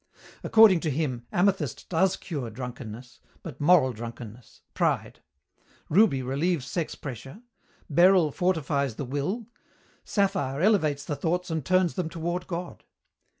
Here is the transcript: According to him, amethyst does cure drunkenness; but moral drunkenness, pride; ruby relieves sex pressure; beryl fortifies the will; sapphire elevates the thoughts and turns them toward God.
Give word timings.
According 0.43 0.79
to 0.79 0.89
him, 0.89 1.27
amethyst 1.31 1.87
does 1.87 2.15
cure 2.15 2.49
drunkenness; 2.49 3.19
but 3.43 3.61
moral 3.61 3.93
drunkenness, 3.93 4.63
pride; 4.73 5.19
ruby 5.89 6.23
relieves 6.23 6.65
sex 6.65 6.95
pressure; 6.95 7.43
beryl 7.87 8.31
fortifies 8.31 8.95
the 8.95 9.05
will; 9.05 9.45
sapphire 10.03 10.59
elevates 10.59 11.05
the 11.05 11.15
thoughts 11.15 11.51
and 11.51 11.63
turns 11.63 11.93
them 11.93 12.09
toward 12.09 12.47
God. 12.47 12.83